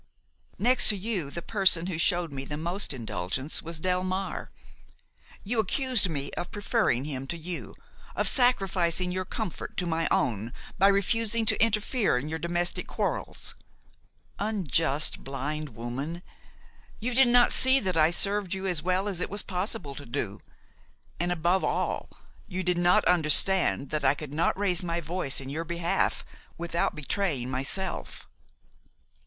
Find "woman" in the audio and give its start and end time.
15.75-16.23